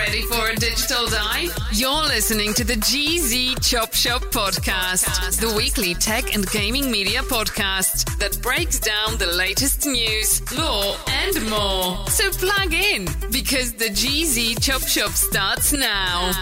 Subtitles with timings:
[0.00, 1.54] Ready for a digital dive?
[1.72, 8.18] You're listening to the GZ Chop Shop podcast, the weekly tech and gaming media podcast
[8.18, 12.08] that breaks down the latest news, law, and more.
[12.08, 16.32] So plug in because the GZ Chop Shop starts now.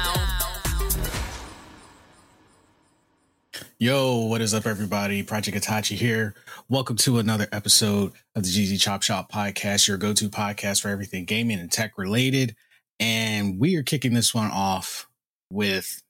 [3.81, 5.25] Yo, what is up, everybody?
[5.25, 6.37] Project Itachi here.
[6.69, 10.91] Welcome to another episode of the GZ Chop Shop podcast, your go to podcast for
[10.91, 12.55] everything gaming and tech related.
[13.01, 15.09] And we are kicking this one off
[15.51, 16.03] with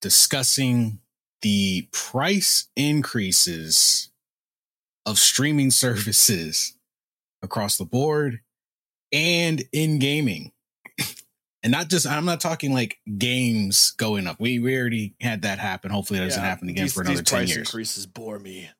[0.00, 1.00] discussing
[1.42, 4.10] the price increases
[5.06, 6.76] of streaming services
[7.42, 8.40] across the board
[9.12, 10.52] and in gaming.
[11.62, 14.40] And not just, I'm not talking like games going up.
[14.40, 15.90] We, we already had that happen.
[15.90, 17.68] Hopefully, that doesn't happen again these, for another these 10 price years.
[17.68, 18.70] increases bore me.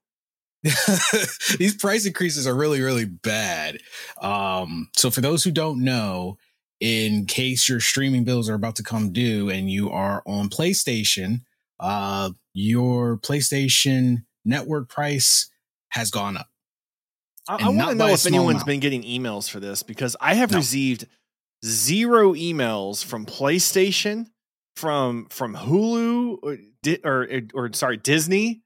[1.59, 3.79] these price increases are really really bad
[4.21, 6.37] um so for those who don't know
[6.81, 11.43] in case your streaming bills are about to come due and you are on playstation
[11.79, 15.51] uh your playstation network price
[15.91, 16.49] has gone up
[17.49, 18.67] I, I want to know if anyone's amount.
[18.67, 20.59] been getting emails for this because I have No.
[20.59, 21.07] received
[21.65, 24.27] zero emails from PlayStation,
[24.77, 28.63] from from Hulu, or, Di- or or sorry Disney,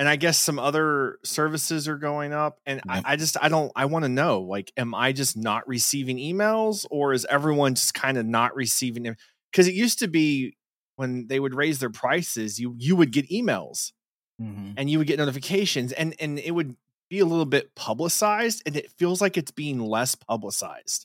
[0.00, 2.58] and I guess some other services are going up.
[2.64, 3.02] And Yep.
[3.04, 6.16] I, I just I don't I want to know like, am I just not receiving
[6.16, 9.16] emails, or is everyone just kind of not receiving them?
[9.52, 10.56] Because it used to be
[10.96, 13.92] when they would raise their prices, you you would get emails.
[14.40, 14.72] Mm-hmm.
[14.78, 16.74] and you would get notifications and and it would
[17.10, 21.04] be a little bit publicized and it feels like it's being less publicized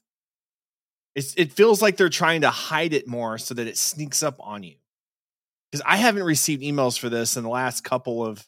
[1.16, 4.38] it's, it feels like they're trying to hide it more so that it sneaks up
[4.40, 4.76] on you
[5.70, 8.48] because i haven't received emails for this in the last couple of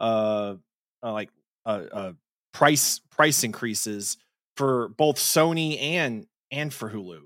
[0.00, 0.54] uh,
[1.02, 1.30] uh like
[1.66, 2.12] uh, uh
[2.52, 4.16] price price increases
[4.56, 7.22] for both sony and and for hulu.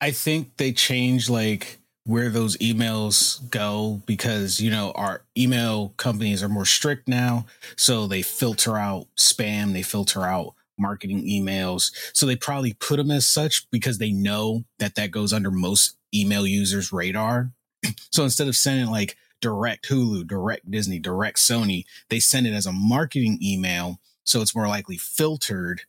[0.00, 6.42] I think they change like where those emails go because you know our email companies
[6.42, 7.46] are more strict now
[7.76, 11.92] so they filter out spam they filter out marketing emails.
[12.12, 15.96] So they probably put them as such because they know that that goes under most
[16.14, 17.52] email users radar.
[18.10, 22.66] So instead of sending like direct hulu direct disney direct sony they send it as
[22.66, 25.82] a marketing email so it's more likely filtered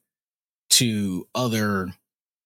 [0.69, 1.89] to other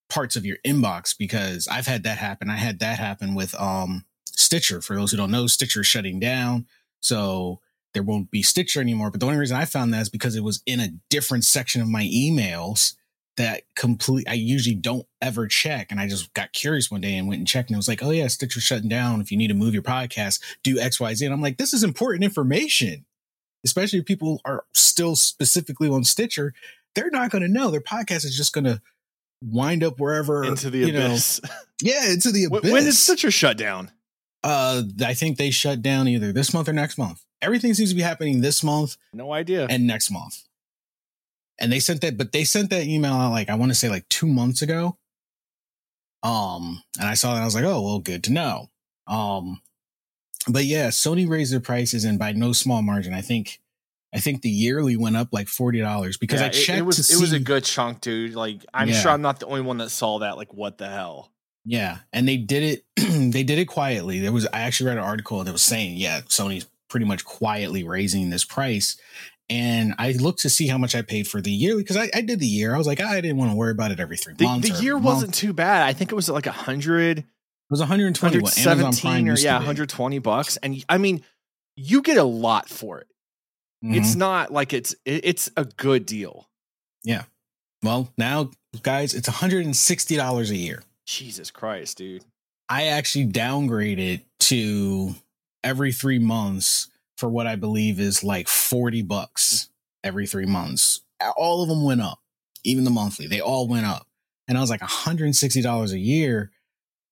[0.09, 2.50] parts of your inbox because I've had that happen.
[2.50, 4.81] I had that happen with um Stitcher.
[4.81, 6.67] For those who don't know, Stitcher is shutting down.
[7.00, 7.59] So
[7.94, 9.12] there won't be Stitcher anymore.
[9.12, 11.81] But the only reason I found that is because it was in a different section
[11.81, 12.95] of my emails
[13.41, 15.91] that complete I usually don't ever check.
[15.91, 18.03] And I just got curious one day and went and checked and it was like,
[18.03, 19.19] oh yeah, Stitcher's shutting down.
[19.19, 21.25] If you need to move your podcast, do XYZ.
[21.25, 23.06] And I'm like, this is important information.
[23.63, 26.53] Especially if people are still specifically on Stitcher,
[26.96, 27.69] they're not going to know.
[27.69, 28.81] Their podcast is just going to
[29.44, 31.41] wind up wherever into the you know- abyss
[31.81, 32.72] yeah, into the abyss.
[32.72, 33.91] when did stitcher shut down
[34.44, 37.24] Uh, I think they shut down either this month or next month.
[37.41, 40.44] Everything seems to be happening this month no idea and next month.
[41.59, 43.89] And they sent that, but they sent that email out like I want to say
[43.89, 44.97] like two months ago.
[46.23, 48.69] Um, and I saw that I was like, oh well, good to know.
[49.07, 49.62] Um,
[50.47, 53.13] but yeah, Sony raised their prices and by no small margin.
[53.13, 53.59] I think,
[54.13, 57.07] I think the yearly went up like forty dollars because Yeah, I checked it, was
[57.07, 58.33] to it was a good chunk, dude.
[58.36, 59.00] Like I'm Yeah.
[59.01, 60.38] sure I'm not the only one that saw that.
[60.38, 61.31] Like what the hell?
[61.65, 62.86] Yeah, and they did it.
[63.31, 64.19] they did it quietly.
[64.19, 67.83] There was I actually read an article that was saying, yeah, Sony's pretty much quietly
[67.83, 68.97] raising this price.
[69.50, 72.22] And I looked to see how much I paid for the year because I, I
[72.22, 72.74] did the year.
[72.74, 74.70] I was like, I didn't want to worry about it every three The, months.
[74.70, 75.84] the year wasn't too bad.
[75.84, 77.26] I think it was like a hundred, It
[77.70, 78.38] was 120.
[78.38, 80.56] what 117 or yeah, 120 bucks.
[80.58, 81.24] And I mean,
[81.76, 83.08] you get a lot for it.
[83.84, 83.96] Mhm.
[83.98, 86.48] It's not like it's it, it's a good deal.
[87.04, 87.24] Yeah.
[87.84, 88.52] Well now,
[88.84, 90.84] guys, it's 160 dollars a year.
[91.08, 92.24] Jesus Christ, dude.
[92.70, 95.16] I actually downgraded to
[95.64, 96.88] every three months
[97.21, 99.69] for what I believe is like 40 bucks
[100.03, 101.01] every three months
[101.38, 102.19] all of them went up,
[102.63, 103.27] even the monthly.
[103.27, 104.07] They all went up.
[104.47, 106.51] And I was like, $160 a year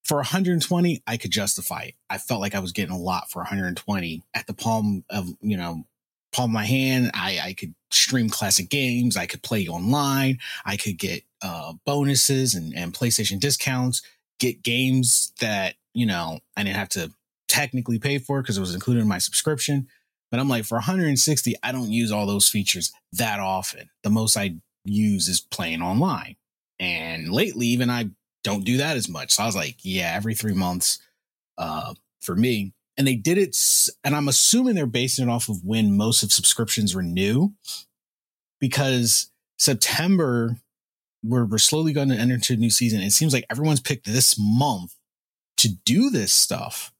[0.04, 1.94] for 120, I could justify it.
[2.10, 5.56] I felt like I was getting a lot for 120 at the palm of, you
[5.56, 5.84] know,
[6.32, 7.12] palm of my hand.
[7.14, 9.16] I, I could stream classic games.
[9.16, 10.40] I could play online.
[10.66, 14.02] I could get uh, bonuses and, and PlayStation discounts,
[14.40, 17.12] get games that, you know, I didn't have to
[17.48, 19.88] technically pay for because it was included in my subscription.
[20.32, 23.90] But I'm like, for 160, I don't use all those features that often.
[24.04, 24.56] The most I
[24.86, 26.36] use is playing online.
[26.80, 28.10] And lately, even I
[28.44, 29.34] don't do that as much.
[29.34, 31.00] So I was like, yeah, every three months
[31.58, 32.74] uh, for me.
[32.98, 33.58] And they did it,
[34.04, 37.52] and I'm assuming they're basing it off of when most of subscriptions renew
[38.60, 40.58] because September,
[41.24, 43.02] we're, we're slowly going to enter into a new season.
[43.02, 44.96] It seems like everyone's picked this month
[45.58, 46.92] to do this stuff.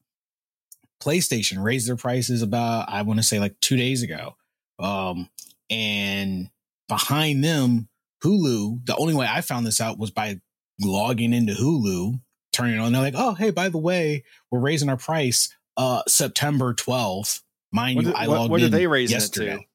[1.02, 4.36] PlayStation raised their prices about, I want to say like two days ago.
[4.78, 5.28] Um,
[5.70, 6.50] and
[6.88, 7.88] behind them,
[8.24, 10.40] Hulu, the only way I found this out was by
[10.80, 12.20] logging into Hulu,
[12.52, 12.92] turning on.
[12.92, 17.40] They're like, oh, hey, by the way, we're raising our price uh September 12th.
[17.72, 19.66] Mind What you, did- I logged what are in they raising it yesterday.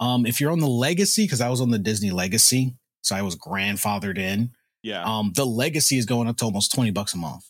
[0.00, 3.22] Um, if you're on the legacy, because I was on the Disney legacy, so I
[3.22, 4.50] was grandfathered in.
[4.82, 5.02] Yeah.
[5.04, 7.44] Um, the legacy is going up to almost 20 bucks a month.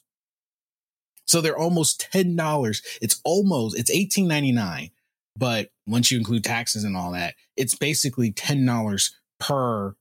[1.26, 2.82] So they're almost $10.
[3.00, 4.90] It's almost, it's $18.99.
[5.36, 9.10] But once you include taxes and all that, it's basically $10
[9.40, 9.94] per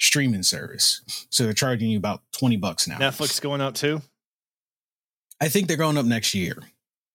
[0.00, 1.26] streaming service.
[1.30, 2.98] So they're charging you about 20 bucks now.
[2.98, 4.02] Netflix going up too?
[5.40, 6.56] I think they're going up next year.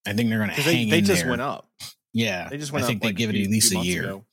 [0.06, 1.30] I think they're going to hang they, they just there.
[1.30, 1.68] went up.
[2.12, 2.48] Yeah.
[2.48, 3.02] They just went I think up.
[3.02, 4.04] they like, give it at least a year.
[4.04, 4.24] ago.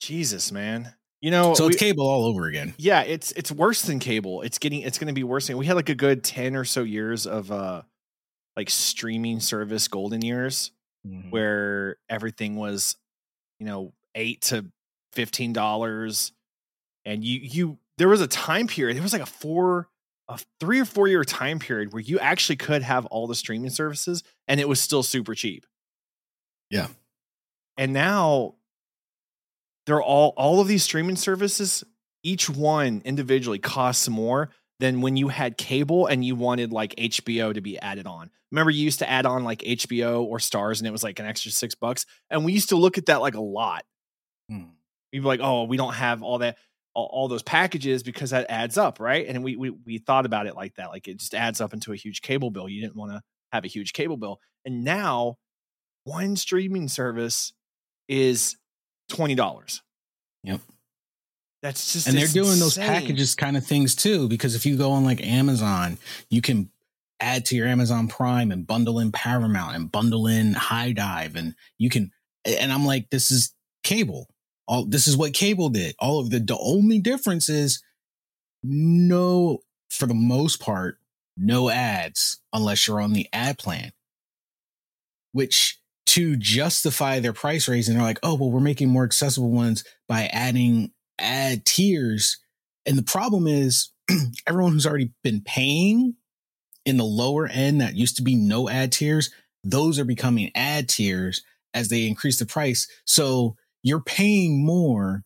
[0.00, 0.94] Jesus, man.
[1.22, 2.74] You know, So it's we- cable all over again.
[2.76, 4.42] yeah, it's it's worse than cable.
[4.42, 5.46] It's getting it's going to be worse.
[5.46, 7.82] Than, we had like a good ten or so years of uh
[8.56, 10.72] like streaming service golden years
[11.06, 11.30] Mhm.
[11.30, 12.96] where everything was,
[13.58, 14.66] you know, eight to
[15.12, 16.32] fifteen dollars,
[17.04, 18.96] and you you there was a time period.
[18.96, 19.88] There was like a four,
[20.28, 23.70] a three or four year time period where you actually could have all the streaming
[23.70, 25.66] services, and it was still super cheap.
[26.68, 26.88] Yeah.
[27.78, 28.54] and now
[29.86, 31.84] they're all all of these streaming services.
[32.22, 37.54] Each one individually costs more than when you had cable and you wanted like HBO
[37.54, 38.30] to be added on.
[38.50, 41.26] Remember, you used to add on like HBO or Starz, and it was like an
[41.26, 42.04] extra six bucks.
[42.30, 43.84] And we used to look at that like a lot.
[44.48, 44.64] Hmm.
[45.12, 46.58] We'd be like, "Oh, we don't have all that,
[46.94, 50.46] all, all those packages because that adds up, right?" And we we we thought about
[50.46, 52.68] it like that, like it just adds up into a huge cable bill.
[52.68, 55.36] You didn't want to have a huge cable bill, and now
[56.04, 57.52] one streaming service
[58.08, 58.56] is
[59.12, 59.82] twenty dollars.
[60.42, 60.60] Yep.
[61.62, 64.90] That's just and they're doing those packages kind of things too because if you go
[64.90, 65.96] on like amazon
[66.28, 66.68] you can
[67.20, 71.88] add to your amazon prime and bundle in paramount and bundle in HIDIVE and you
[71.88, 72.10] can
[72.44, 73.54] and i'm like this is
[73.84, 74.28] cable
[74.66, 77.80] all this is what cable did all of the the only difference is
[78.64, 80.98] no for the most part
[81.36, 83.92] no ads unless you're on the ad plan
[85.30, 89.84] which to justify their price raising they're like oh well we're making more accessible ones
[90.08, 90.90] by adding
[91.22, 92.38] ad tiers.
[92.84, 93.90] And the problem is
[94.46, 96.16] everyone who's already been paying
[96.84, 99.30] in the lower end that used to be no ad tiers,
[99.62, 102.88] those are becoming ad tiers as they increase the price.
[103.06, 105.22] So you're paying more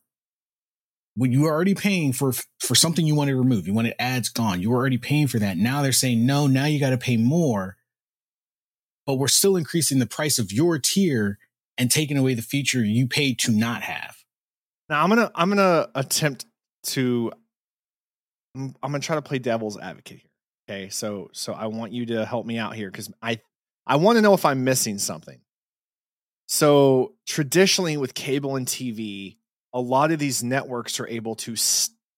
[1.16, 3.66] when you are already paying for for something you wanted to remove.
[3.66, 4.60] You wanted ads gone.
[4.60, 5.56] You were already paying for that.
[5.56, 7.76] Now they're saying no, now you got to pay more.
[9.06, 11.38] But we're still increasing the price of your tier
[11.78, 14.16] and taking away the feature you paid to not have.
[14.88, 16.46] Now I'm gonna I'm gonna attempt
[16.84, 17.32] to
[18.54, 20.30] I'm, I'm gonna try to play devil's advocate here.
[20.68, 23.40] Okay, so so I want you to help me out here because I
[23.86, 25.40] I want to know if I'm missing something.
[26.48, 29.36] So traditionally with cable and TV,
[29.72, 31.56] a lot of these networks are able to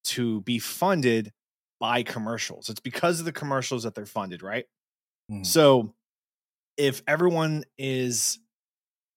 [0.05, 1.33] to be funded
[1.81, 2.69] by commercials.
[2.69, 4.65] It's because of the commercials that they're funded, right?
[5.31, 5.47] Mhm.
[5.47, 5.95] So
[6.79, 8.39] if everyone is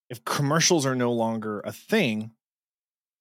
[0.09, 2.31] if commercials are no longer a thing,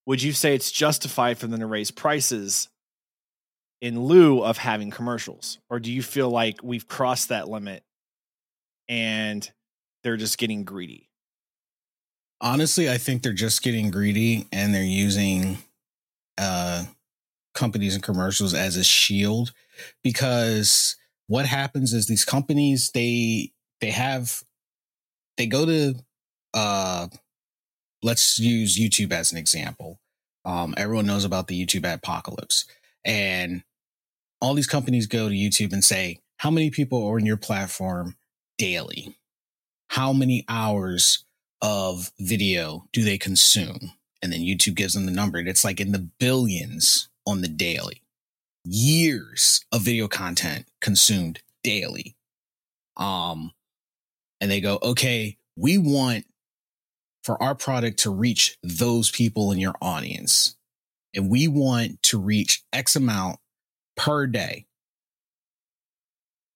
[0.06, 2.68] would you say it's justified for them to raise prices
[3.80, 5.58] in lieu of having commercials?
[5.68, 7.84] Or do you feel like we've crossed that limit
[8.88, 9.48] and
[10.02, 11.10] they're just getting greedy?
[12.40, 15.58] honestly i think they're just getting greedy and they're using
[16.38, 16.84] uh
[17.54, 19.52] companies and commercials as a shield
[20.02, 24.42] because what happens is these companies they they have
[25.36, 25.94] they go to
[26.54, 27.06] uh
[28.02, 29.98] let's use youtube as an example
[30.44, 32.64] um everyone knows about the youtube apocalypse
[33.04, 33.62] and
[34.40, 38.16] all these companies go to youtube and say how many people are on your platform
[38.58, 39.16] daily
[39.88, 41.24] how many hours
[41.62, 43.92] of video do they consume?
[44.22, 47.48] and then YouTube gives them the number, and it's like in the billions on the
[47.48, 48.02] daily.
[48.64, 52.16] Years of video content consumed daily.
[52.96, 53.52] Um,
[54.40, 56.24] and they go, okay, we want
[57.24, 60.56] for our product to reach those people in your audience.
[61.14, 63.38] And we want to reach X amount
[63.96, 64.66] per day.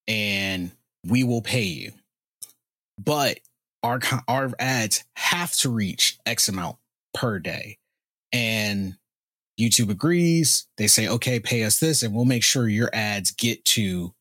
[0.06, 0.70] And
[1.06, 1.92] we will pay you.
[3.02, 3.40] But
[3.82, 6.76] our our ads have to reach X amount
[7.12, 7.78] per day.
[8.32, 8.96] And
[9.58, 10.66] YouTube agrees.
[10.78, 14.14] They say, okay, pay us this, and we'll make sure your ads get to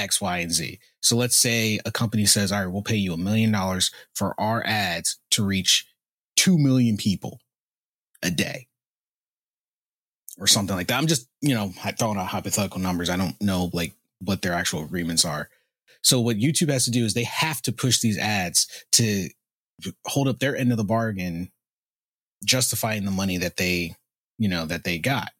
[0.00, 0.78] X, Y, and Z.
[1.00, 4.34] So let's say a company says, all right, we'll pay you a million dollars for
[4.40, 5.86] our ads to reach
[6.36, 7.40] 2 million people
[8.22, 8.66] a day
[10.38, 10.98] or something like that.
[10.98, 13.10] I'm just, you know, throwing out hypothetical numbers.
[13.10, 15.48] I don't know like what their actual agreements are.
[16.02, 19.28] So what YouTube has to do is they have to push these ads to
[20.06, 21.50] hold up their end of the bargain,
[22.44, 23.96] justifying the money that they,
[24.38, 25.30] you know, that they got.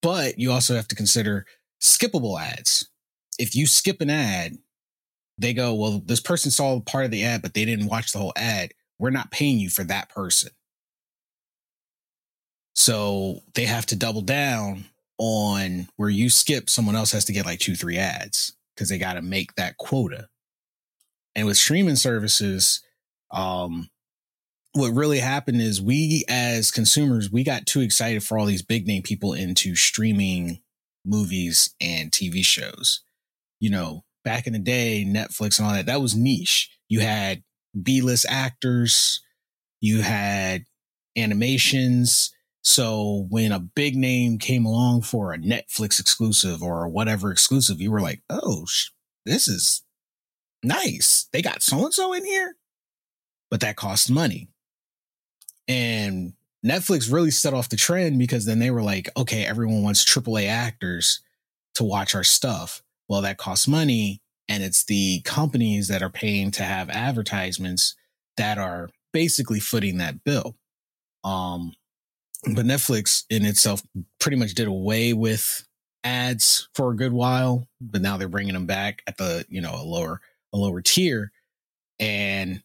[0.00, 1.46] But you also have to consider
[1.80, 2.88] skippable ads.
[3.38, 4.58] If you skip an ad,
[5.38, 8.18] they go, well, this person saw part of the ad, but they didn't watch the
[8.18, 8.72] whole ad.
[8.98, 10.50] We're not paying you for that person.
[12.74, 14.86] So they have to double down
[15.18, 18.98] on where you skip, someone else has to get like two, three ads because they
[18.98, 20.28] got to make that quota.
[21.34, 22.82] And with streaming services,
[23.30, 23.88] um,
[24.72, 28.86] what really happened is we as consumers, we got too excited for all these big
[28.86, 30.60] name people into streaming
[31.04, 33.02] movies and TV shows.
[33.62, 36.68] You know, back in the day, Netflix and all that, that was niche.
[36.88, 37.44] You had
[37.80, 39.20] B list actors,
[39.80, 40.64] you had
[41.16, 42.34] animations.
[42.64, 47.92] So when a big name came along for a Netflix exclusive or whatever exclusive, you
[47.92, 48.66] were like, oh,
[49.24, 49.84] this is
[50.64, 51.28] nice.
[51.32, 52.56] They got so and so in here.
[53.48, 54.48] But that costs money.
[55.68, 56.32] And
[56.66, 60.48] Netflix really set off the trend because then they were like, okay, everyone wants AAA
[60.48, 61.20] actors
[61.74, 62.82] to watch our stuff.
[63.08, 67.94] Well, that costs money and it's the companies that are paying to have advertisements
[68.36, 70.56] that are basically footing that bill.
[71.24, 71.74] Um,
[72.54, 73.82] but Netflix in itself
[74.18, 75.64] pretty much did away with
[76.04, 79.74] ads for a good while, but now they're bringing them back at the you know
[79.74, 80.20] a lower
[80.52, 81.30] a lower tier,
[82.00, 82.62] and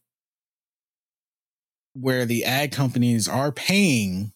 [1.94, 4.34] where the ad companies are paying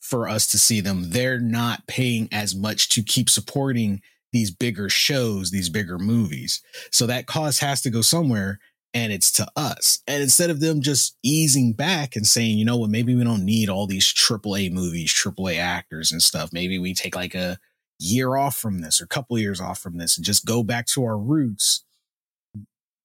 [0.00, 4.00] for us to see them, they're not paying as much to keep supporting
[4.32, 6.62] these bigger shows, these bigger movies.
[6.90, 8.58] So that cost has to go somewhere
[8.96, 10.02] and it's to us.
[10.06, 13.44] And instead of them just easing back and saying, you know what, maybe we don't
[13.44, 16.50] need all these AAA movies, AAA actors and stuff.
[16.50, 17.58] Maybe we take like a
[17.98, 20.86] year off from this or a couple years off from this and just go back
[20.86, 21.84] to our roots.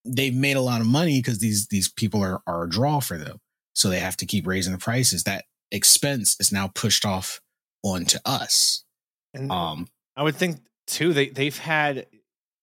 [0.06, 3.18] They've made a lot of money because these these people are, are a draw for
[3.18, 3.40] them.
[3.74, 5.25] So they have to keep raising the prices.
[5.25, 7.42] That expense is now pushed off
[7.84, 8.86] onto us.
[9.34, 10.60] And um I would think
[10.91, 11.13] too.
[11.13, 12.07] They they've had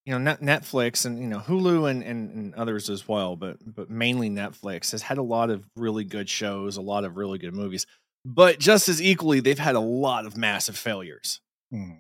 [0.05, 3.91] you know Netflix and you know Hulu and, and, and others as well, but but
[3.91, 7.55] mainly Netflix has had a lot of really good shows, a lot of really good
[7.55, 7.87] movies.
[8.25, 11.41] But just as equally, they've had a lot of massive failures.
[11.71, 11.93] Hmm.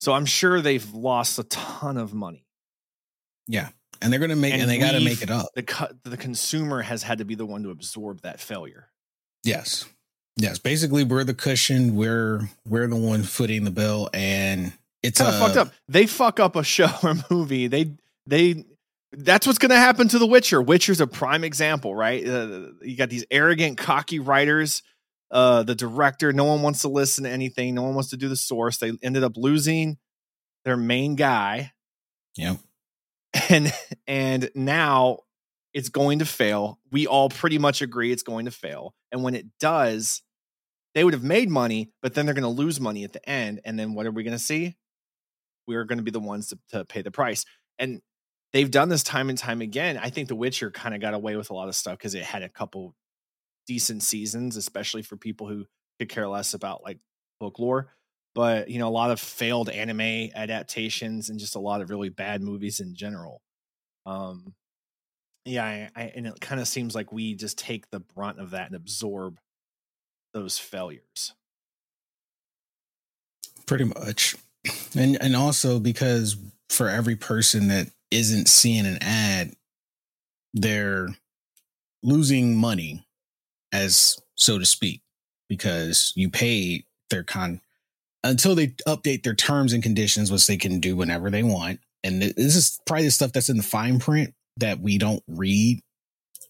[0.00, 2.44] So I'm sure they've lost a ton of money.
[3.46, 3.70] Yeah,
[4.02, 5.46] and they're going to make and, and they got to make it up.
[5.54, 8.88] The the consumer has had to be the one to absorb that failure.
[9.42, 9.86] Yes,
[10.36, 10.58] yes.
[10.58, 11.96] Basically, we're the cushion.
[11.96, 14.72] We're we're the one footing the bill, and
[15.04, 15.72] it's kind of fucked up.
[15.88, 17.66] They fuck up a show or movie.
[17.66, 17.92] They
[18.26, 18.64] they
[19.12, 20.60] that's what's going to happen to The Witcher.
[20.60, 22.26] Witcher's a prime example, right?
[22.26, 24.82] Uh, you got these arrogant, cocky writers.
[25.30, 27.74] Uh, the director, no one wants to listen to anything.
[27.74, 28.78] No one wants to do the source.
[28.78, 29.98] They ended up losing
[30.64, 31.72] their main guy.
[32.36, 32.56] Yeah.
[33.50, 33.72] And
[34.06, 35.18] and now
[35.72, 36.78] it's going to fail.
[36.92, 38.94] We all pretty much agree it's going to fail.
[39.10, 40.22] And when it does,
[40.94, 43.60] they would have made money, but then they're going to lose money at the end.
[43.64, 44.76] And then what are we going to see?
[45.66, 47.44] We're going to be the ones to, to pay the price.
[47.78, 48.00] And
[48.52, 49.98] they've done this time and time again.
[49.98, 52.22] I think The Witcher kind of got away with a lot of stuff because it
[52.22, 52.94] had a couple
[53.66, 55.66] decent seasons, especially for people who
[55.98, 56.98] could care less about like
[57.40, 57.88] folklore.
[58.34, 62.08] But you know, a lot of failed anime adaptations and just a lot of really
[62.08, 63.40] bad movies in general.
[64.06, 64.54] Um,
[65.44, 68.50] yeah, I, I, and it kind of seems like we just take the brunt of
[68.50, 69.38] that and absorb
[70.32, 71.34] those failures.
[73.66, 74.36] Pretty much
[74.96, 76.36] and and also because
[76.70, 79.52] for every person that isn't seeing an ad
[80.54, 81.08] they're
[82.02, 83.04] losing money
[83.72, 85.02] as so to speak
[85.48, 87.60] because you pay their con
[88.22, 91.80] until they update their terms and conditions which they can do whenever they want.
[92.02, 95.80] And this is probably the stuff that's in the fine print that we don't read.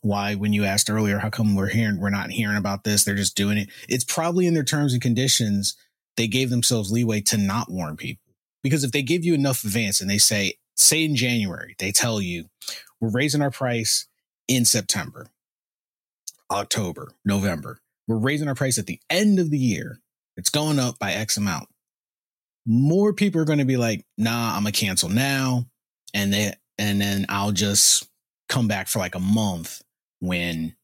[0.02, 3.04] Why when you asked earlier how come we're hearing we're not hearing about this?
[3.04, 3.70] They're just doing it.
[3.88, 5.76] It's probably in their terms and conditions
[6.16, 8.34] they gave themselves leeway to not warn people.
[8.62, 12.20] Because if they give you enough advance and they say say in january they tell
[12.20, 12.46] you
[13.00, 14.08] we're raising our price
[14.48, 15.28] in september
[16.50, 17.78] october november.
[18.08, 20.00] We're raising our price at the end of the year.
[20.36, 21.68] It's going up by x amount.
[22.66, 25.66] More people are going to be like nah i'm gonna cancel now
[26.12, 28.08] and they and then i'll just
[28.48, 29.82] come back for like a month
[30.20, 30.74] when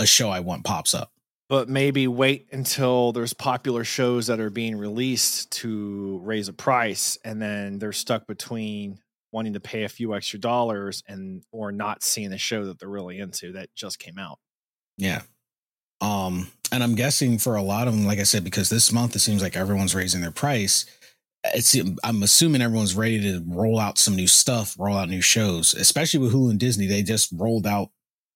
[0.00, 1.12] a show I want pops up.
[1.50, 7.18] But maybe wait until there's popular shows that are being released to raise a price,
[7.24, 9.00] and then they're stuck between
[9.32, 12.88] wanting to pay a few extra dollars and or not seeing a show that they're
[12.88, 14.38] really into that just came out.
[14.96, 15.22] Yeah.
[16.00, 19.16] Um, and I'm guessing for a lot of them, like I said, because this month
[19.16, 20.86] it seems like everyone's raising their price.
[21.42, 25.74] It's I'm assuming everyone's ready to roll out some new stuff, roll out new shows,
[25.74, 26.86] especially with Hulu and Disney.
[26.86, 27.90] They just rolled out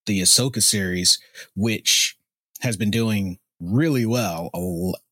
[0.06, 1.20] the Ahsoka series,
[1.54, 2.16] which
[2.64, 4.50] has been doing really well.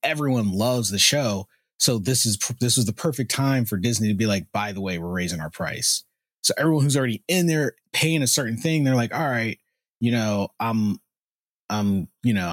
[0.03, 1.47] Everyone loves the show.
[1.79, 4.81] So this is this was the perfect time for Disney to be like, by the
[4.81, 6.05] way, we're raising our price.
[6.43, 9.59] So everyone who's already in there paying a certain thing, they're like, all right,
[10.01, 10.99] you know, I'm
[11.71, 12.53] I'm, you know.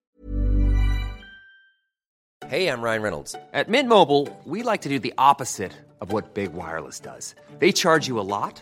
[2.48, 3.36] Hey, I'm Ryan Reynolds.
[3.54, 7.36] At Mint Mobile, we like to do the opposite of what Big Wireless does.
[7.60, 8.62] They charge you a lot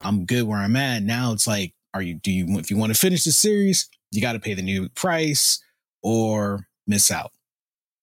[0.00, 1.02] I'm good where I'm at.
[1.02, 4.20] Now it's like, are you, do you, if you want to finish the series, you
[4.20, 5.62] got to pay the new price
[6.02, 7.32] or miss out.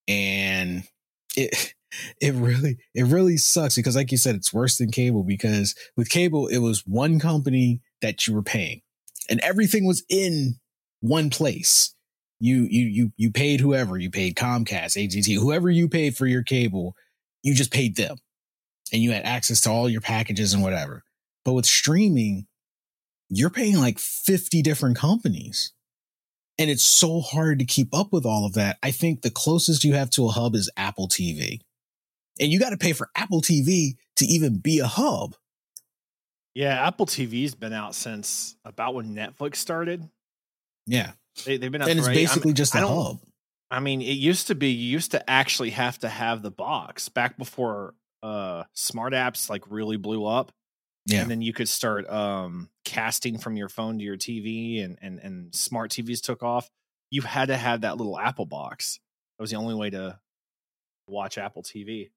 [0.08, 0.84] And
[1.36, 1.74] it,
[2.22, 6.10] it really, it really sucks because like you said, it's worse than cable because with
[6.10, 8.82] cable, it was one company that you were paying
[9.30, 10.56] and everything was in
[11.02, 11.94] one place.
[12.40, 16.44] You, you, you, you paid whoever you paid Comcast, AT&T, whoever you paid for your
[16.44, 16.96] cable,
[17.42, 18.18] you just paid them
[18.94, 21.04] and you had access to all your packages and whatever.
[21.48, 22.46] But with streaming,
[23.30, 25.72] you're paying like 50 different companies.
[26.60, 28.78] And it's so hard to keep up with all of that.
[28.84, 31.62] I think the closest you have to a hub is Apple TV.
[32.38, 35.36] And you got to pay for Apple TV to even be a hub.
[36.54, 40.04] Yeah, Apple TV's been out since about when Netflix started.
[40.86, 41.12] Yeah.
[41.46, 43.22] They, have been out And it's basically just a hub.
[43.72, 47.08] I mean, it used to be you used to actually have to have the box
[47.08, 50.52] back before uh smart apps like really blew up.
[51.08, 51.22] Yeah.
[51.22, 55.20] And then you could start um, casting from your phone to your TV and, and,
[55.20, 56.70] and smart TVs took off.
[57.10, 59.00] You had to have that little Apple box.
[59.38, 60.20] That was the only way to
[61.08, 62.10] watch Apple TV.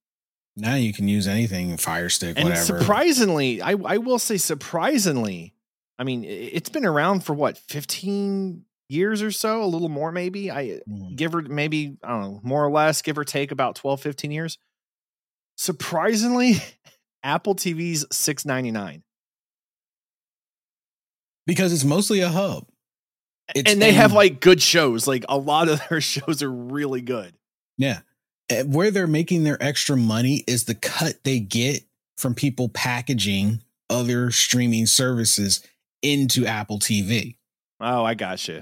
[0.57, 2.64] Now you can use anything, Fire Stick, and whatever.
[2.81, 5.55] surprisingly, I, I will say surprisingly,
[5.96, 10.50] I mean, it's been around for what, 15 years or so, a little more maybe.
[10.50, 11.14] I mm.
[11.14, 14.31] give or maybe, I don't know, more or less, give or take about 12, 15
[14.33, 14.59] years.
[15.57, 16.55] Surprisingly,
[17.22, 19.02] Apple TV's six ninety nine
[21.46, 22.66] because it's mostly a hub.
[23.54, 25.09] It's, and they have like good shows.
[25.09, 27.35] Like a lot of their shows are really good.
[27.76, 28.00] Yeah.
[28.48, 31.83] Eh, where they're making their extra money is the cut they get
[32.16, 35.66] from people packaging other streaming services
[36.02, 37.37] into Apple TV.
[37.80, 38.61] Oh, I got you.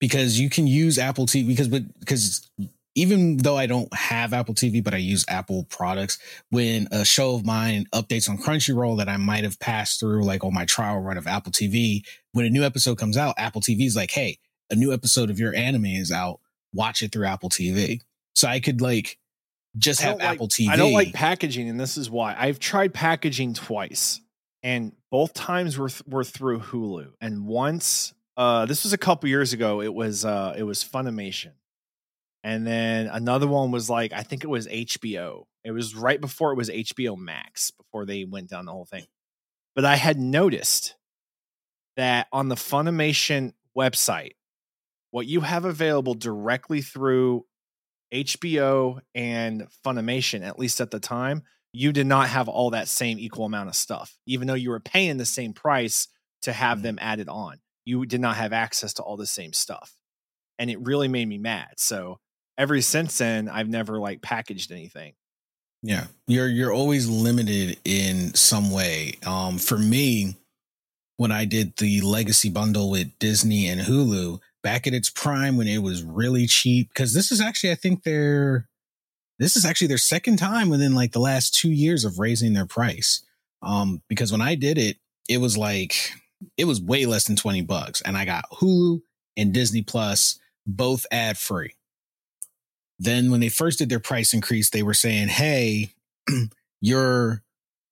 [0.00, 2.50] Because you can use Apple TV because but because
[2.94, 6.18] even though I don't have Apple TV, but I use Apple products,
[6.50, 10.44] when a show of mine updates on Crunchyroll that I might have passed through, like
[10.44, 12.02] on my trial run of Apple TV,
[12.32, 14.38] when a new episode comes out, Apple TV is like, hey,
[14.70, 16.40] a new episode of your anime is out.
[16.72, 18.00] Watch it through Apple TV.
[18.34, 19.18] So I could like
[19.76, 20.68] just have like, Apple TV.
[20.68, 24.20] I don't like packaging, and this is why I've tried packaging twice,
[24.62, 29.28] and both times were th- were through Hulu, and once uh, this was a couple
[29.28, 29.80] years ago.
[29.80, 31.52] It was uh, it was Funimation
[32.44, 35.44] and then another one was like, I think it was HBO.
[35.64, 39.06] It was right before it was HBO Max, before they went down the whole thing.
[39.74, 40.94] But I had noticed
[41.96, 44.32] that on the Funimation website,
[45.10, 47.46] what you have available directly through
[48.12, 53.18] HBO and Funimation, at least at the time, you did not have all that same
[53.18, 56.08] equal amount of stuff, even though you were paying the same price
[56.42, 56.82] to have mm.
[56.82, 57.56] them added on.
[57.86, 59.96] You did not have access to all the same stuff.
[60.58, 61.74] And it really made me mad.
[61.78, 62.18] So
[62.58, 65.14] ever since then, I've never like packaged anything.
[65.82, 66.06] Yeah.
[66.26, 69.18] You're you're always limited in some way.
[69.26, 70.36] Um for me,
[71.16, 75.68] when I did the legacy bundle with Disney and Hulu back at its prime when
[75.68, 78.68] it was really cheap, because this is actually, I think their
[79.38, 82.66] this is actually their second time within like the last two years of raising their
[82.66, 83.22] price.
[83.62, 84.96] Um, because when I did it,
[85.28, 86.12] it was like
[86.56, 88.00] it was way less than 20 bucks.
[88.02, 89.00] And I got Hulu
[89.36, 91.74] and Disney Plus both ad free.
[92.98, 95.94] Then when they first did their price increase, they were saying, Hey,
[96.80, 97.42] your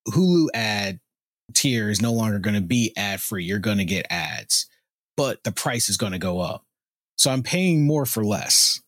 [0.09, 1.01] Hulu ad
[1.55, 3.45] tier is no longer going to be ad free.
[3.45, 4.67] You're going to get ads,
[5.17, 6.65] but the price is going to go up.
[7.17, 8.81] So I'm paying more for less.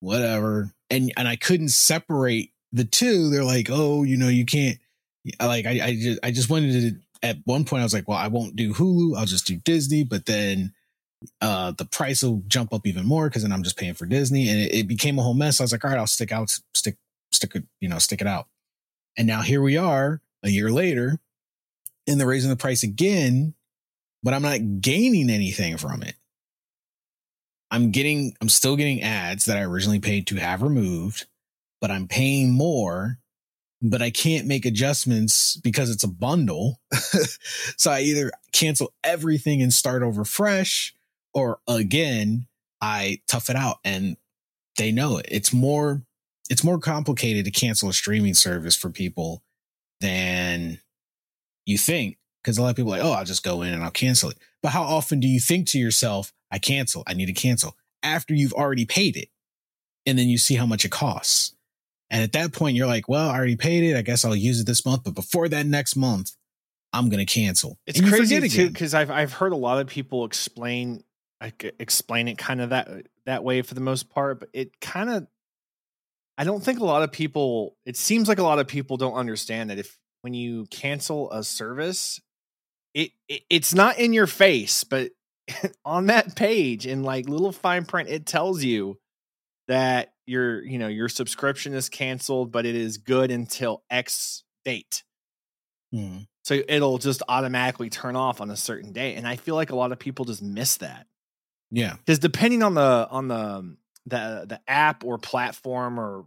[0.00, 0.72] Whatever.
[0.90, 3.30] And and I couldn't separate the two.
[3.30, 4.78] They're like, oh, you know, you can't.
[5.40, 7.00] Like I, I just I just wanted to.
[7.22, 9.16] At one point, I was like, well, I won't do Hulu.
[9.16, 10.04] I'll just do Disney.
[10.04, 10.74] But then
[11.40, 14.48] uh the price will jump up even more because then I'm just paying for Disney,
[14.48, 15.60] and it, it became a whole mess.
[15.60, 16.96] I was like, all right, I'll stick out, stick,
[17.32, 18.46] stick it, you know, stick it out.
[19.16, 21.20] And now here we are, a year later,
[22.06, 23.54] and they're raising the price again,
[24.22, 26.14] but I'm not gaining anything from it.
[27.70, 31.26] I'm getting, I'm still getting ads that I originally paid to have removed,
[31.80, 33.18] but I'm paying more,
[33.82, 36.80] but I can't make adjustments because it's a bundle.
[37.76, 40.94] so I either cancel everything and start over fresh,
[41.34, 42.46] or again,
[42.80, 44.16] I tough it out and
[44.78, 45.26] they know it.
[45.28, 46.02] It's more,
[46.48, 49.42] it's more complicated to cancel a streaming service for people
[50.00, 50.80] than
[51.66, 53.82] you think because a lot of people are like, oh, I'll just go in and
[53.82, 54.38] I'll cancel it.
[54.62, 58.34] But how often do you think to yourself, I cancel, I need to cancel after
[58.34, 59.28] you've already paid it?
[60.06, 61.54] And then you see how much it costs.
[62.10, 63.96] And at that point, you're like, well, I already paid it.
[63.96, 65.04] I guess I'll use it this month.
[65.04, 66.32] But before that next month,
[66.92, 67.78] I'm going to cancel.
[67.86, 71.02] It's crazy too because I've I've heard a lot of people explain
[71.44, 72.88] like explain it kind of that
[73.26, 75.26] that way for the most part, but it kind of
[76.36, 77.76] I don't think a lot of people.
[77.84, 81.44] It seems like a lot of people don't understand that if when you cancel a
[81.44, 82.20] service,
[82.94, 85.10] it, it it's not in your face, but
[85.84, 88.98] on that page in like little fine print, it tells you
[89.68, 95.04] that your you know your subscription is canceled, but it is good until X date.
[95.92, 96.20] Hmm.
[96.42, 99.76] So it'll just automatically turn off on a certain day and I feel like a
[99.76, 101.06] lot of people just miss that.
[101.74, 106.24] Yeah, because depending on the on the um, the the app or platform or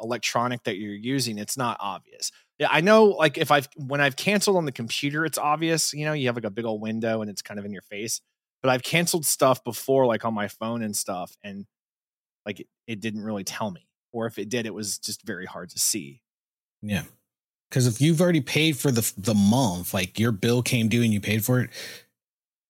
[0.00, 2.30] electronic that you're using, it's not obvious.
[2.58, 6.04] Yeah, I know like if I've when I've canceled on the computer, it's obvious, you
[6.04, 8.20] know, you have like a big old window and it's kind of in your face.
[8.62, 11.64] But I've canceled stuff before, like on my phone and stuff, and
[12.44, 13.88] like it, it didn't really tell me.
[14.12, 16.20] Or if it did, it was just very hard to see.
[16.82, 17.04] Yeah.
[17.70, 21.14] Cause if you've already paid for the the month, like your bill came due and
[21.14, 21.70] you paid for it,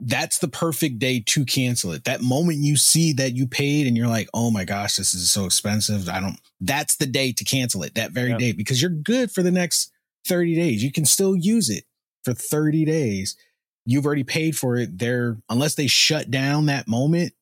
[0.00, 2.04] that's the perfect day to cancel it.
[2.04, 5.30] That moment you see that you paid and you're like, oh my gosh, this is
[5.30, 6.08] so expensive.
[6.08, 8.38] I don't, that's the day to cancel it that very yep.
[8.38, 9.92] day because you're good for the next
[10.26, 10.82] 30 days.
[10.82, 11.84] You can still use it
[12.24, 13.36] for 30 days.
[13.84, 14.98] You've already paid for it.
[14.98, 17.34] They're, unless they shut down that moment,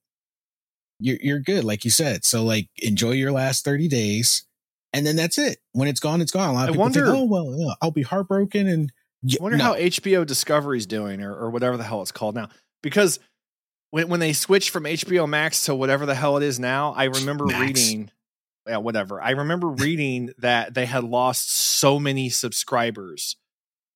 [0.99, 1.65] you're, you're good.
[1.65, 2.25] Like you said.
[2.25, 4.47] So like enjoy your last 30 days
[4.93, 5.59] and then that's it.
[5.73, 6.51] When it's gone, it's gone.
[6.51, 8.93] A lot of I people wonder, think, oh, well, yeah, I'll be heartbroken and
[9.25, 9.65] I wonder no.
[9.65, 12.49] how HBO Discovery's doing, or, or whatever the hell it's called now.
[12.83, 13.19] Because
[13.91, 17.05] when when they switched from HBO Max to whatever the hell it is now, I
[17.05, 17.61] remember Max.
[17.61, 18.11] reading,
[18.67, 19.21] yeah, whatever.
[19.21, 23.37] I remember reading that they had lost so many subscribers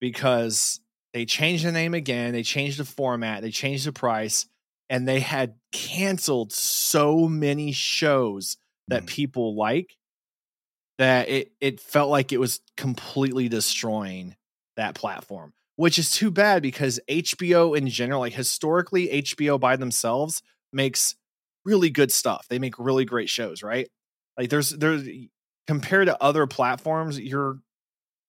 [0.00, 0.80] because
[1.12, 4.46] they changed the name again, they changed the format, they changed the price,
[4.90, 8.56] and they had canceled so many shows
[8.88, 9.06] that mm.
[9.06, 9.96] people like
[10.98, 14.36] that it it felt like it was completely destroying
[14.76, 20.42] that platform, which is too bad because HBO in general, like historically, HBO by themselves
[20.72, 21.16] makes
[21.64, 22.46] really good stuff.
[22.48, 23.88] They make really great shows, right?
[24.36, 25.06] Like there's there's
[25.66, 27.58] compared to other platforms, you're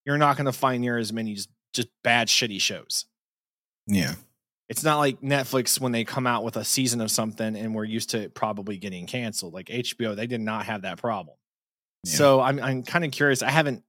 [0.06, 3.06] you're not going to find near as many just, just bad shitty shows.
[3.88, 4.16] Yeah.
[4.70, 7.84] It's not like Netflix when they come out with a season of something and we're
[7.84, 9.54] used to probably getting canceled.
[9.54, 11.38] Like HBO, they did not have that problem.
[12.06, 12.14] Yeah.
[12.16, 13.42] So I'm I'm kind of curious.
[13.42, 13.84] I haven't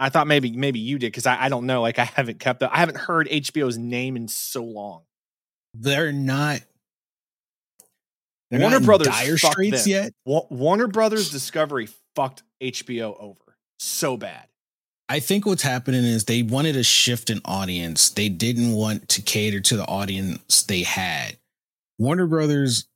[0.00, 1.82] I thought maybe maybe you did because I, I don't know.
[1.82, 2.72] Like I haven't kept up.
[2.72, 5.02] I haven't heard HBO's name in so long.
[5.74, 6.60] They're not.
[8.50, 9.90] They're Warner not Brothers dire straits them.
[9.90, 10.12] yet.
[10.24, 14.46] Warner Brothers Discovery fucked HBO over so bad.
[15.08, 18.10] I think what's happening is they wanted a shift in audience.
[18.10, 21.36] They didn't want to cater to the audience they had.
[21.98, 22.86] Warner Brothers,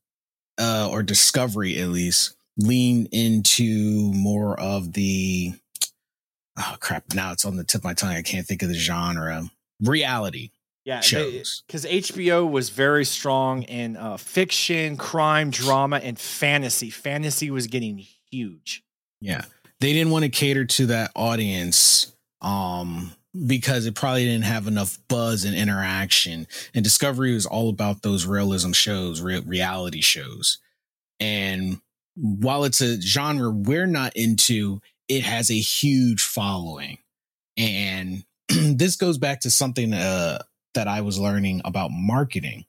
[0.58, 5.54] uh, or Discovery at least, lean into more of the
[6.58, 7.14] oh crap.
[7.14, 8.10] Now it's on the tip of my tongue.
[8.10, 9.50] I can't think of the genre.
[9.80, 10.50] Reality
[10.84, 11.62] yeah shows.
[11.66, 16.90] because hbo was very strong in uh, fiction crime drama and fantasy.
[16.90, 18.84] Fantasy was getting huge.
[19.20, 19.44] Yeah.
[19.80, 22.12] They didn't want to cater to that audience
[22.42, 23.12] um
[23.46, 26.46] because it probably didn't have enough buzz and interaction.
[26.72, 30.58] And discovery was all about those realism shows re- reality shows.
[31.18, 31.80] And
[32.14, 34.80] while it's a genre we're not into
[35.14, 36.98] it has a huge following.
[37.56, 40.42] And this goes back to something uh,
[40.74, 42.64] that I was learning about marketing.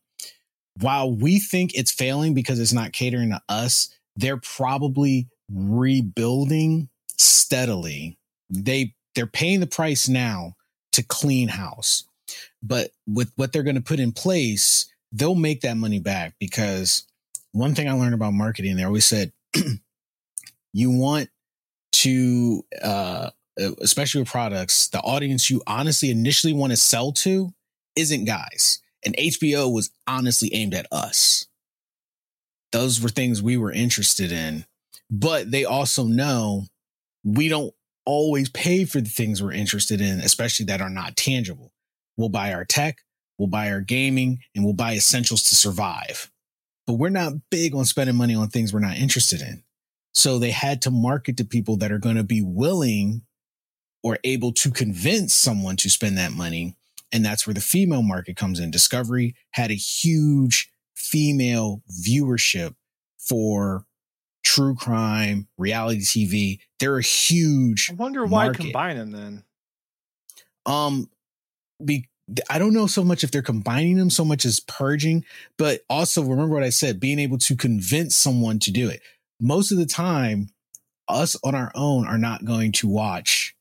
[0.79, 8.17] While we think it's failing because it's not catering to us, they're probably rebuilding steadily.
[8.49, 10.55] They they're paying the price now
[10.91, 12.03] to clean house.
[12.61, 17.05] But with what they're going to put in place, they'll make that money back because
[17.53, 19.31] one thing I learned about marketing, they always said
[20.73, 21.29] you want
[21.95, 23.29] to uh
[23.79, 27.53] especially with products the audience you honestly initially want to sell to
[27.95, 28.81] isn't guys.
[29.05, 31.47] And hbo was honestly aimed at us.
[32.71, 34.65] Those were things we were interested in.
[35.09, 36.65] But they also know
[37.23, 37.73] we don't
[38.05, 41.71] always pay for the things we're interested in especially that are not tangible.
[42.17, 42.99] We'll buy our tech
[43.37, 46.31] we'll buy our gaming and we'll buy essentials to survive.
[46.87, 49.63] But we're not big on spending money on things we're not interested in
[50.15, 53.21] so they had to market to people that are going to be willing
[54.01, 56.77] or able to convince someone to spend that money.
[57.11, 58.71] And that's where the female market comes in.
[58.71, 62.75] Discovery had a huge female viewership
[63.17, 63.85] for
[64.43, 66.59] true crime, reality TV.
[66.79, 67.89] They're a huge.
[67.91, 68.61] I wonder why market.
[68.61, 69.43] combine them then.
[70.65, 71.09] Um,
[71.83, 72.07] be,
[72.49, 75.25] I don't know so much if they're combining them so much as purging,
[75.57, 79.01] but also remember what I said, being able to convince someone to do it
[79.39, 80.49] most of the time,
[81.07, 83.55] us on our own are not going to watch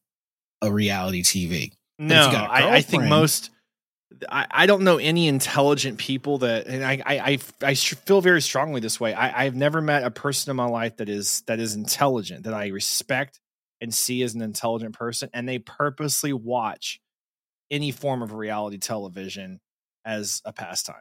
[0.63, 1.73] a reality TV.
[1.99, 3.51] No, I, I, think most.
[4.29, 8.43] I, I don't know any intelligent people that, and I I I, I feel very
[8.43, 9.15] strongly this way.
[9.15, 12.55] I, I've never met a person in my life that is that is intelligent that
[12.55, 13.41] I respect
[13.81, 17.01] and see as an intelligent person, and they purposely watch
[17.71, 19.61] any form of reality television
[20.05, 20.97] as a pastime.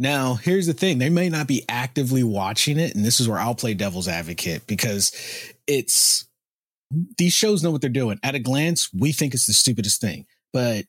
[0.00, 2.94] Now, here's the thing they may not be actively watching it.
[2.94, 5.12] And this is where I'll play devil's advocate because
[5.66, 6.24] it's
[7.18, 8.18] these shows know what they're doing.
[8.22, 10.86] At a glance, we think it's the stupidest thing, but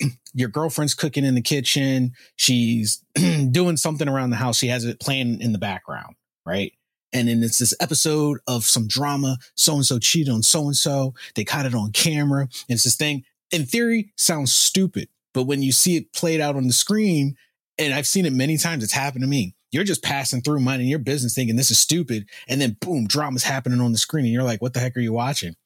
[0.34, 2.12] your girlfriend's cooking in the kitchen.
[2.36, 3.04] She's
[3.50, 4.56] doing something around the house.
[4.56, 6.72] She has it playing in the background, right?
[7.12, 9.36] And then it's this episode of some drama.
[9.56, 11.12] So and so cheated on so and so.
[11.34, 12.40] They caught it on camera.
[12.40, 15.10] And it's this thing, in theory, sounds stupid.
[15.34, 17.36] But when you see it played out on the screen,
[17.78, 18.84] and I've seen it many times.
[18.84, 19.54] It's happened to me.
[19.70, 22.28] You're just passing through minding your business thinking this is stupid.
[22.46, 24.24] And then boom, drama's happening on the screen.
[24.24, 25.56] And you're like, what the heck are you watching?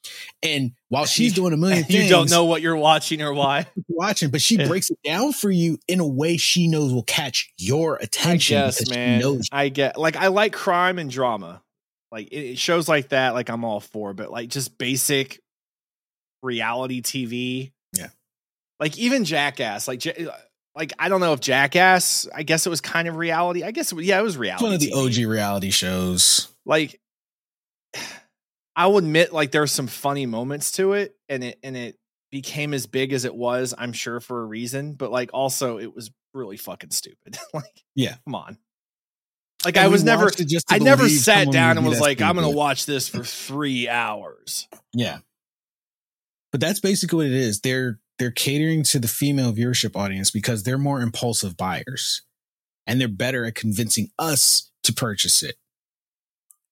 [0.42, 3.66] And while she's doing a million things, you don't know what you're watching or why
[3.88, 4.66] watching, but she yeah.
[4.66, 8.56] breaks it down for you in a way she knows will catch your attention.
[8.56, 9.40] Yes, man.
[9.52, 11.62] I get like, I like crime and drama.
[12.10, 15.40] Like it shows like that, like I'm all for, but like just basic
[16.42, 17.72] reality TV.
[17.92, 18.08] Yeah.
[18.80, 20.02] Like even Jackass, like
[20.78, 22.28] like I don't know if Jackass.
[22.32, 23.64] I guess it was kind of reality.
[23.64, 24.64] I guess yeah, it was reality.
[24.64, 25.22] It's One of the.
[25.24, 26.48] OG reality shows.
[26.64, 27.00] Like
[28.76, 31.98] I will admit, like there's some funny moments to it, and it and it
[32.30, 33.74] became as big as it was.
[33.76, 37.38] I'm sure for a reason, but like also it was really fucking stupid.
[37.52, 38.58] like yeah, come on.
[39.64, 40.30] Like and I was never,
[40.70, 44.68] I never sat down and was like, I'm going to watch this for three hours.
[44.94, 45.18] Yeah,
[46.52, 47.60] but that's basically what it is.
[47.60, 52.22] They're they're catering to the female viewership audience because they're more impulsive buyers
[52.86, 55.56] and they're better at convincing us to purchase it.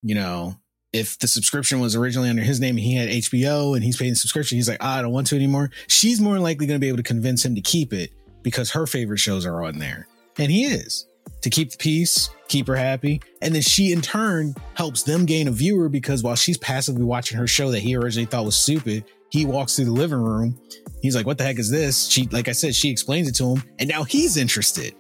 [0.03, 0.57] You know,
[0.93, 4.13] if the subscription was originally under his name and he had HBO and he's paying
[4.13, 5.71] the subscription, he's like, oh, I don't want to anymore.
[5.89, 8.11] She's more likely going to be able to convince him to keep it
[8.43, 10.09] because her favorite shows are on there.
[10.39, 11.07] And he is
[11.43, 13.21] to keep the peace, keep her happy.
[13.43, 17.39] And then she in turn helps them gain a viewer because while she's passively watching
[17.39, 20.59] her show that he originally thought was stupid, he walks through the living room.
[21.03, 23.55] He's like, "What the heck is this?" She, like I said, she explains it to
[23.55, 24.95] him, and now he's interested.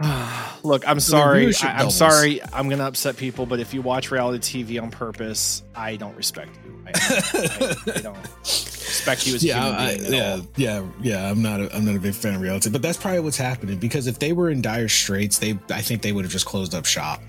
[0.62, 1.52] Look, I'm sorry.
[1.62, 2.40] I, am sorry.
[2.52, 6.58] I'm gonna upset people, but if you watch reality TV on purpose, I don't respect
[6.64, 6.84] you.
[6.86, 10.46] I, I, I don't respect you as yeah, I, yeah, all.
[10.56, 11.30] yeah, yeah.
[11.30, 11.60] I'm not.
[11.60, 13.78] A, I'm not a big fan of reality, but that's probably what's happening.
[13.78, 16.74] Because if they were in dire straits, they, I think they would have just closed
[16.74, 17.22] up shop.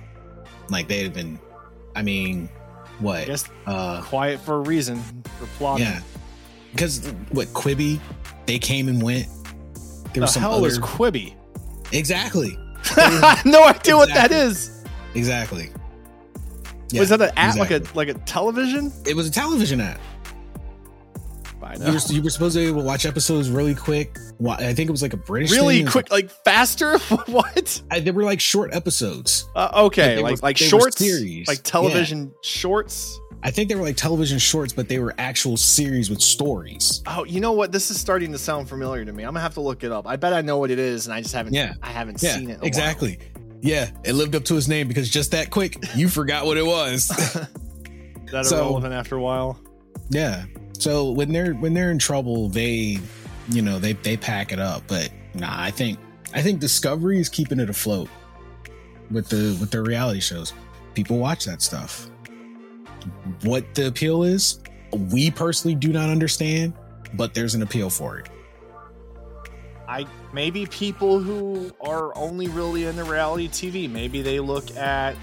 [0.70, 1.40] Like they'd have been.
[1.96, 2.50] I mean,
[3.00, 3.26] what?
[3.26, 5.02] Just uh, quiet for a reason.
[5.40, 5.86] For plotting.
[5.86, 6.02] Yeah
[6.76, 8.00] because what Quibi,
[8.46, 9.28] they came and went.
[9.76, 10.68] There the was some hell other...
[10.68, 11.34] is Quibi?
[11.92, 12.58] Exactly.
[12.98, 13.94] no idea exactly.
[13.94, 14.84] what that is.
[15.16, 15.70] Exactly.
[16.92, 17.80] Yeah, was that an app exactly.
[17.80, 18.92] like a like a television?
[19.06, 19.82] It was a television.
[19.82, 19.98] I
[21.78, 24.18] You were, you were supposed to be able to watch episodes really quick.
[24.48, 25.52] I think it was like a British.
[25.52, 25.84] Really.
[25.84, 26.98] Quick, like faster.
[27.26, 27.82] what?
[27.90, 29.48] I- they were like short episodes.
[29.56, 31.48] Uh, okay, like like were shorts, series.
[31.48, 33.20] like television shorts.
[33.46, 37.04] I think they were like television shorts, but they were actual series with stories.
[37.06, 37.72] Oh, you know what?
[37.72, 39.22] This is starting to sound familiar to me.
[39.24, 40.08] I'm gonna have to look it up.
[40.08, 41.54] I bet I know what it is, and I just haven't.
[41.54, 41.76] Yeah.
[41.84, 42.60] I haven't Yeah, seen it.
[42.64, 43.20] exactly.
[43.62, 46.66] Yeah, it lived up to his name because just that quick, you forgot what it
[46.66, 47.10] was.
[47.34, 47.48] while.
[48.32, 49.60] That So- irrelevant after a while.
[50.10, 50.46] yeah.
[50.80, 52.98] So when they're when they're in trouble, they,
[53.50, 54.84] you know, they they pack it up.
[54.88, 56.00] But nah, I think
[56.34, 58.10] I think Discovery is keeping it afloat
[59.12, 60.52] with the with their reality shows.
[60.96, 62.10] People watch that stuff.
[63.44, 64.60] What the appeal is,
[64.92, 66.74] we personally do not understand,
[67.14, 68.30] but there's an appeal for it.
[69.88, 75.16] I maybe people who are only really into reality TV, maybe they look at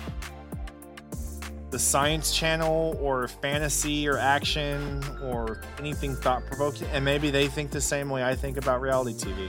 [1.70, 7.70] the science channel or fantasy or action or anything thought provoking, and maybe they think
[7.70, 9.48] the same way I think about reality TV.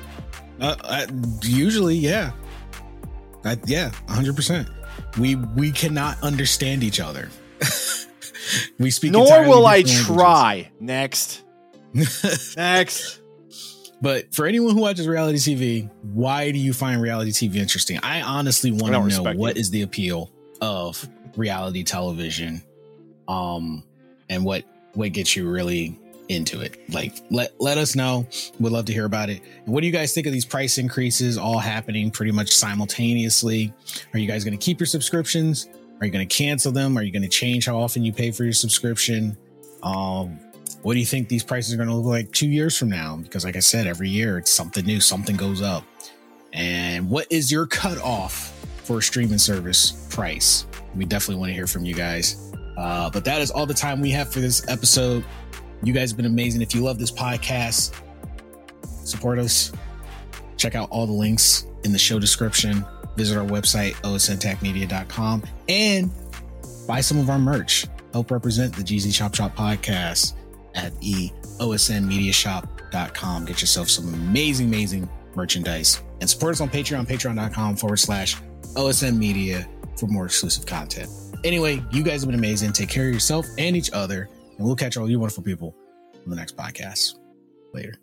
[0.60, 1.06] Uh, uh,
[1.44, 2.32] usually, yeah,
[3.44, 4.70] I, yeah, hundred percent.
[5.20, 7.30] We we cannot understand each other.
[8.80, 9.12] We speak.
[9.12, 10.72] Nor will I different try.
[10.80, 11.44] Next,
[11.94, 12.56] languages.
[12.58, 13.22] next.
[14.02, 18.00] but for anyone who watches reality TV, why do you find reality TV interesting?
[18.04, 19.60] I honestly want to know what you.
[19.60, 22.62] is the appeal of reality television,
[23.28, 23.84] um,
[24.30, 26.78] and what what gets you really into it.
[26.90, 28.28] Like, let let us know.
[28.60, 29.42] We'd love to hear about it.
[29.66, 33.74] And what do you guys think of these price increases all happening pretty much simultaneously?
[34.14, 35.68] Are you guys going to keep your subscriptions?
[36.00, 36.98] Are you going to cancel them?
[36.98, 39.38] Are you going to change how often you pay for your subscription?
[39.84, 40.40] Um,
[40.82, 43.18] what do you think these prices are going to look like two years from now?
[43.18, 45.84] Because, like I said, every year it's something new, something goes up.
[46.52, 48.52] And what is your cutoff
[48.84, 50.66] for a streaming service price?
[50.96, 52.52] We definitely want to hear from you guys.
[52.78, 55.24] Uh, but that is all the time we have for this episode.
[55.84, 56.62] You guys have been amazing.
[56.62, 57.94] If you love this podcast,
[59.04, 59.72] support us.
[60.58, 62.86] Check out all the links in the show description.
[63.16, 66.12] Visit our website, osntechmedia.com, and
[66.88, 67.86] buy some of our merch.
[68.12, 70.34] Help represent the GZ Chop Shop podcast
[70.76, 73.46] at the osnmediashop.com.
[73.46, 78.38] Get yourself some amazing, amazing merchandise and support us on Patreon, patreon.com forward slash
[78.76, 81.10] OSN Media for more exclusive content.
[81.44, 82.72] Anyway, you guys have been amazing.
[82.72, 85.76] Take care of yourself and each other, and we'll catch all you wonderful people
[86.24, 87.20] on the next podcast.
[87.74, 88.03] Later.